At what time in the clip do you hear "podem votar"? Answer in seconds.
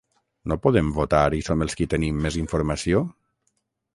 0.63-1.25